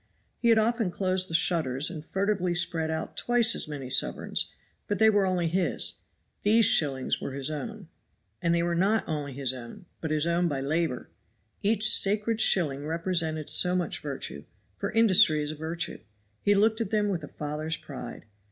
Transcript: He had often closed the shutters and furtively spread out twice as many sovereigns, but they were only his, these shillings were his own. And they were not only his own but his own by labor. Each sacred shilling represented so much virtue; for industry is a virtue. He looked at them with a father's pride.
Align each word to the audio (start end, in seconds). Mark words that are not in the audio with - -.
He 0.39 0.47
had 0.49 0.57
often 0.57 0.89
closed 0.89 1.29
the 1.29 1.35
shutters 1.35 1.91
and 1.91 2.03
furtively 2.03 2.55
spread 2.55 2.89
out 2.89 3.15
twice 3.15 3.53
as 3.53 3.67
many 3.67 3.87
sovereigns, 3.87 4.51
but 4.87 4.97
they 4.97 5.11
were 5.11 5.27
only 5.27 5.47
his, 5.47 5.93
these 6.41 6.65
shillings 6.65 7.21
were 7.21 7.33
his 7.33 7.51
own. 7.51 7.87
And 8.41 8.55
they 8.55 8.63
were 8.63 8.73
not 8.73 9.03
only 9.05 9.31
his 9.33 9.53
own 9.53 9.85
but 10.01 10.09
his 10.09 10.25
own 10.25 10.47
by 10.47 10.59
labor. 10.59 11.11
Each 11.61 11.87
sacred 11.87 12.41
shilling 12.41 12.87
represented 12.87 13.47
so 13.47 13.75
much 13.75 14.01
virtue; 14.01 14.45
for 14.75 14.91
industry 14.91 15.43
is 15.43 15.51
a 15.51 15.55
virtue. 15.55 15.99
He 16.41 16.55
looked 16.55 16.81
at 16.81 16.89
them 16.89 17.09
with 17.09 17.23
a 17.23 17.27
father's 17.27 17.77
pride. 17.77 18.25